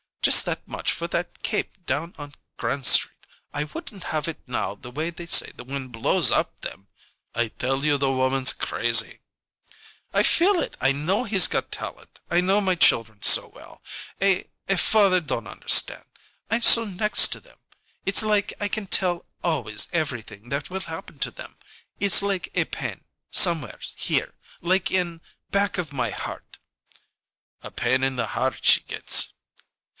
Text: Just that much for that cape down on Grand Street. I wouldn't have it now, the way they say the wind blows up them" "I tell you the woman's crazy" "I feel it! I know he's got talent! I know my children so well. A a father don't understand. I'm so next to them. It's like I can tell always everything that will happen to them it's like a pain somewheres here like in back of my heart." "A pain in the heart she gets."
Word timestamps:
Just 0.23 0.45
that 0.45 0.67
much 0.67 0.91
for 0.91 1.07
that 1.07 1.41
cape 1.43 1.83
down 1.85 2.13
on 2.17 2.33
Grand 2.57 2.85
Street. 2.87 3.17
I 3.53 3.65
wouldn't 3.65 4.05
have 4.05 4.27
it 4.27 4.39
now, 4.47 4.73
the 4.75 4.89
way 4.91 5.09
they 5.11 5.25
say 5.27 5.51
the 5.51 5.63
wind 5.63 5.91
blows 5.91 6.31
up 6.31 6.61
them" 6.61 6.87
"I 7.35 7.49
tell 7.49 7.83
you 7.83 7.97
the 7.97 8.11
woman's 8.11 8.53
crazy" 8.53 9.21
"I 10.13 10.21
feel 10.21 10.59
it! 10.59 10.75
I 10.79 10.91
know 10.91 11.23
he's 11.23 11.47
got 11.47 11.71
talent! 11.71 12.19
I 12.29 12.39
know 12.41 12.61
my 12.61 12.75
children 12.75 13.21
so 13.23 13.47
well. 13.47 13.81
A 14.21 14.47
a 14.67 14.77
father 14.77 15.19
don't 15.21 15.47
understand. 15.47 16.05
I'm 16.51 16.61
so 16.61 16.85
next 16.85 17.27
to 17.29 17.39
them. 17.39 17.57
It's 18.05 18.21
like 18.23 18.53
I 18.59 18.67
can 18.67 18.87
tell 18.87 19.25
always 19.43 19.87
everything 19.91 20.49
that 20.49 20.69
will 20.69 20.81
happen 20.81 21.17
to 21.19 21.31
them 21.31 21.57
it's 21.99 22.21
like 22.21 22.49
a 22.55 22.65
pain 22.65 23.05
somewheres 23.31 23.93
here 23.97 24.33
like 24.61 24.91
in 24.91 25.21
back 25.51 25.77
of 25.79 25.93
my 25.93 26.09
heart." 26.11 26.57
"A 27.63 27.69
pain 27.71 28.03
in 28.03 28.15
the 28.17 28.27
heart 28.27 28.59
she 28.65 28.81
gets." 28.81 29.33